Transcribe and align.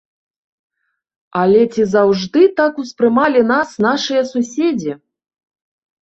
Але 1.41 1.61
ці 1.75 1.83
заўжды 1.95 2.41
так 2.59 2.73
успрымалі 2.83 3.41
нас 3.51 3.69
нашыя 3.87 4.23
суседзі? 4.31 4.91